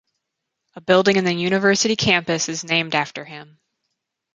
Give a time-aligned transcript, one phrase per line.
[0.73, 3.59] A building in the university campus is named after him.